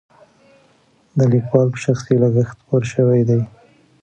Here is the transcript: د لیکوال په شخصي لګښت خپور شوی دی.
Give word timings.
د 1.17 1.19
لیکوال 1.33 1.67
په 1.73 1.77
شخصي 1.85 2.15
لګښت 2.23 2.57
خپور 2.63 2.83
شوی 2.93 3.21
دی. 3.29 3.41